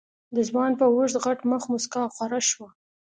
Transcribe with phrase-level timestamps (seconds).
[0.35, 2.69] د ځوان په اوږد غټ مخ موسکا خوره شوه.